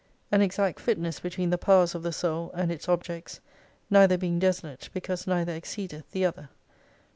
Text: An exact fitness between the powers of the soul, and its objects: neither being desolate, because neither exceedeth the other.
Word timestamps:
An 0.31 0.41
exact 0.41 0.79
fitness 0.79 1.19
between 1.19 1.51
the 1.51 1.59
powers 1.59 1.93
of 1.93 2.01
the 2.01 2.11
soul, 2.11 2.49
and 2.55 2.71
its 2.71 2.89
objects: 2.89 3.39
neither 3.91 4.17
being 4.17 4.39
desolate, 4.39 4.89
because 4.95 5.27
neither 5.27 5.53
exceedeth 5.53 6.09
the 6.09 6.25
other. 6.25 6.49